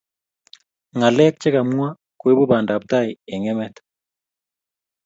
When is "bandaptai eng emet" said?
2.51-3.75